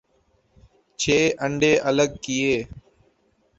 چھ 0.99 1.05
انڈے 1.45 1.71
الگ 1.89 2.11
کئے۔ 2.23 2.53